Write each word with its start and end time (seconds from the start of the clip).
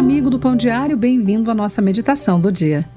amigo 0.00 0.30
do 0.30 0.38
Pão 0.38 0.56
Diário, 0.56 0.96
bem-vindo 0.96 1.50
à 1.50 1.54
nossa 1.54 1.82
meditação 1.82 2.40
do 2.40 2.50
dia. 2.50 2.88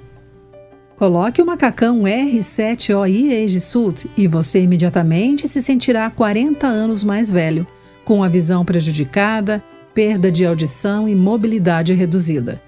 Coloque 0.96 1.42
o 1.42 1.46
macacão 1.46 2.04
R7OI 2.04 3.44
Age 3.44 3.60
Suit 3.60 4.10
e 4.16 4.26
você 4.26 4.62
imediatamente 4.62 5.46
se 5.50 5.62
sentirá 5.62 6.10
40 6.10 6.66
anos 6.66 7.04
mais 7.04 7.30
velho, 7.30 7.68
com 8.06 8.24
a 8.24 8.30
visão 8.30 8.64
prejudicada, 8.64 9.62
perda 9.94 10.32
de 10.32 10.46
audição 10.46 11.06
e 11.06 11.14
mobilidade 11.14 11.94
reduzida. 11.94 12.62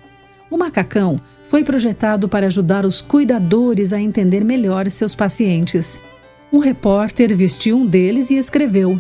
O 0.52 0.58
macacão 0.58 1.18
foi 1.46 1.64
projetado 1.64 2.28
para 2.28 2.48
ajudar 2.48 2.86
os 2.86 3.02
cuidadores 3.02 3.94
a 3.94 4.02
entender 4.02 4.44
melhor 4.44 4.92
seus 4.92 5.16
pacientes. 5.16 5.98
Um 6.52 6.60
repórter 6.60 7.34
vestiu 7.38 7.78
um 7.78 7.86
deles 7.86 8.30
e 8.32 8.36
escreveu: 8.36 9.00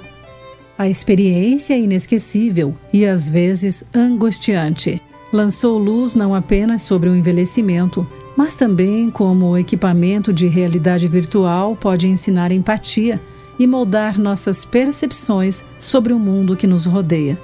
A 0.78 0.88
experiência 0.88 1.74
é 1.74 1.80
inesquecível 1.80 2.74
e 2.94 3.06
às 3.06 3.30
vezes 3.30 3.84
angustiante. 3.94 5.02
Lançou 5.36 5.78
luz 5.78 6.16
não 6.16 6.34
apenas 6.34 6.84
sobre 6.84 7.10
o 7.10 7.14
envelhecimento, 7.14 8.08
mas 8.38 8.56
também 8.56 9.10
como 9.10 9.48
o 9.48 9.58
equipamento 9.58 10.32
de 10.32 10.48
realidade 10.48 11.10
virtual 11.10 11.76
pode 11.76 12.08
ensinar 12.08 12.54
empatia 12.54 13.22
e 13.60 13.68
moldar 13.68 14.18
nossas 14.18 14.64
percepções 14.64 15.66
sobre 15.78 16.14
o 16.14 16.20
mundo 16.20 16.56
que 16.56 16.66
nos 16.66 16.86
rodeia. 16.86 17.38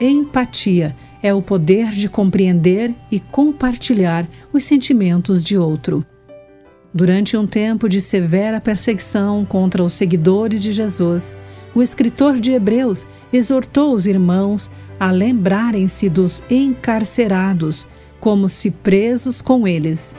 Empatia 0.00 0.96
é 1.22 1.34
o 1.34 1.42
poder 1.42 1.90
de 1.90 2.08
compreender 2.08 2.94
e 3.12 3.20
compartilhar 3.20 4.26
os 4.50 4.64
sentimentos 4.64 5.44
de 5.44 5.58
outro. 5.58 6.06
Durante 6.94 7.36
um 7.36 7.46
tempo 7.46 7.86
de 7.86 8.00
severa 8.00 8.62
perseguição 8.62 9.44
contra 9.44 9.84
os 9.84 9.92
seguidores 9.92 10.62
de 10.62 10.72
Jesus, 10.72 11.34
o 11.74 11.82
escritor 11.82 12.38
de 12.38 12.52
Hebreus 12.52 13.06
exortou 13.32 13.92
os 13.92 14.06
irmãos 14.06 14.70
a 14.98 15.10
lembrarem-se 15.10 16.08
dos 16.08 16.42
encarcerados, 16.48 17.88
como 18.20 18.48
se 18.48 18.70
presos 18.70 19.40
com 19.40 19.66
eles, 19.66 20.16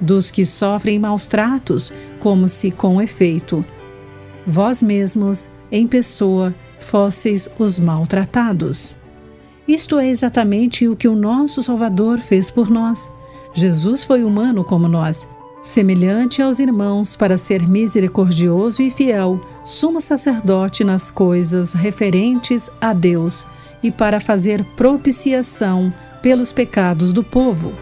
dos 0.00 0.30
que 0.30 0.44
sofrem 0.44 0.98
maus 0.98 1.26
tratos, 1.26 1.92
como 2.20 2.48
se 2.48 2.70
com 2.70 3.02
efeito. 3.02 3.64
Vós 4.46 4.82
mesmos, 4.82 5.50
em 5.70 5.86
pessoa, 5.86 6.54
fosseis 6.78 7.48
os 7.58 7.78
maltratados. 7.78 8.96
Isto 9.66 9.98
é 9.98 10.06
exatamente 10.06 10.86
o 10.86 10.94
que 10.94 11.08
o 11.08 11.16
nosso 11.16 11.62
Salvador 11.62 12.20
fez 12.20 12.50
por 12.50 12.70
nós. 12.70 13.10
Jesus 13.52 14.04
foi 14.04 14.22
humano 14.22 14.62
como 14.62 14.86
nós, 14.86 15.26
semelhante 15.60 16.40
aos 16.40 16.58
irmãos, 16.58 17.16
para 17.16 17.36
ser 17.36 17.66
misericordioso 17.68 18.82
e 18.82 18.90
fiel, 18.90 19.40
sumo 19.64 20.00
sacerdote 20.00 20.84
nas 20.84 21.10
coisas 21.10 21.72
referentes 21.72 22.70
a 22.80 22.92
Deus 22.92 23.46
e 23.82 23.90
para 23.90 24.20
fazer 24.20 24.64
propiciação 24.76 25.92
pelos 26.22 26.52
pecados 26.52 27.12
do 27.12 27.22
povo. 27.22 27.72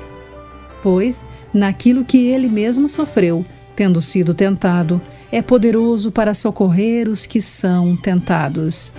Pois, 0.82 1.24
naquilo 1.52 2.04
que 2.04 2.26
ele 2.26 2.48
mesmo 2.48 2.88
sofreu, 2.88 3.44
tendo 3.74 4.00
sido 4.00 4.34
tentado, 4.34 5.00
é 5.32 5.42
poderoso 5.42 6.12
para 6.12 6.34
socorrer 6.34 7.08
os 7.08 7.26
que 7.26 7.40
são 7.40 7.96
tentados. 7.96 8.92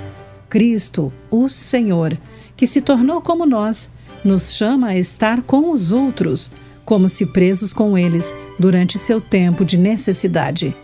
Cristo, 0.50 1.12
o 1.30 1.48
Senhor, 1.48 2.18
que 2.56 2.68
se 2.68 2.82
tornou 2.82 3.22
como 3.22 3.46
nós, 3.46 3.90
nos 4.24 4.54
chama 4.54 4.88
a 4.88 4.98
estar 4.98 5.42
com 5.44 5.72
os 5.72 5.92
outros, 5.92 6.50
como 6.86 7.10
se 7.10 7.26
presos 7.26 7.74
com 7.74 7.98
eles 7.98 8.34
durante 8.58 9.00
seu 9.00 9.20
tempo 9.20 9.66
de 9.66 9.78
necessidade. 9.78 10.78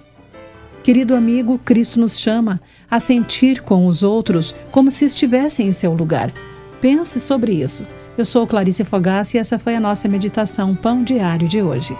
Querido 0.83 1.15
amigo, 1.15 1.59
Cristo 1.59 1.99
nos 1.99 2.19
chama 2.19 2.59
a 2.89 2.99
sentir 2.99 3.61
com 3.61 3.85
os 3.85 4.01
outros 4.01 4.55
como 4.71 4.89
se 4.89 5.05
estivessem 5.05 5.67
em 5.67 5.71
seu 5.71 5.93
lugar. 5.93 6.33
Pense 6.81 7.19
sobre 7.19 7.53
isso. 7.53 7.85
Eu 8.17 8.25
sou 8.25 8.47
Clarice 8.47 8.83
Fogassi 8.83 9.37
e 9.37 9.39
essa 9.39 9.59
foi 9.59 9.75
a 9.75 9.79
nossa 9.79 10.07
meditação 10.07 10.75
Pão 10.75 11.03
Diário 11.03 11.47
de 11.47 11.61
hoje. 11.61 11.95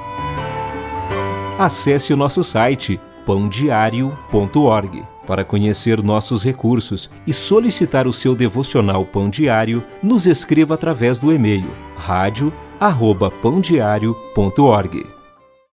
Acesse 1.59 2.11
o 2.11 2.17
nosso 2.17 2.43
site 2.43 2.99
pãodiário.org 3.25 5.03
para 5.25 5.45
conhecer 5.45 6.01
nossos 6.01 6.43
recursos 6.43 7.09
e 7.25 7.31
solicitar 7.31 8.07
o 8.07 8.13
seu 8.13 8.35
devocional 8.35 9.05
Pão 9.05 9.29
Diário, 9.29 9.83
nos 10.01 10.25
escreva 10.25 10.73
através 10.73 11.19
do 11.19 11.31
e-mail 11.31 11.69
rádio@pãodiario.org. 12.81 15.20